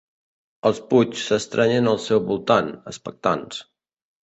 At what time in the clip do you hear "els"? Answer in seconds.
0.69-0.79